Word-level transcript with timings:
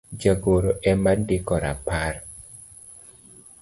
jagoro 0.23 0.69
ema 0.91 1.11
ndiko 1.21 1.53
rapar 1.63 2.13